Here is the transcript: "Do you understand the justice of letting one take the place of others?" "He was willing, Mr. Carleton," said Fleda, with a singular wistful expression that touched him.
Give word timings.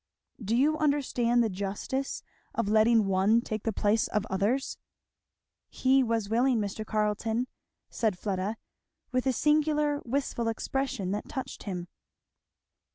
"Do 0.43 0.55
you 0.55 0.79
understand 0.79 1.43
the 1.43 1.47
justice 1.49 2.23
of 2.55 2.67
letting 2.67 3.05
one 3.05 3.39
take 3.39 3.61
the 3.65 3.71
place 3.71 4.07
of 4.07 4.25
others?" 4.31 4.79
"He 5.69 6.01
was 6.01 6.27
willing, 6.27 6.57
Mr. 6.57 6.83
Carleton," 6.83 7.45
said 7.91 8.17
Fleda, 8.17 8.57
with 9.11 9.27
a 9.27 9.31
singular 9.31 10.01
wistful 10.03 10.47
expression 10.47 11.11
that 11.11 11.29
touched 11.29 11.63
him. 11.69 11.87